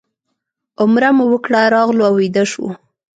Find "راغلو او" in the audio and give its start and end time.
1.75-2.13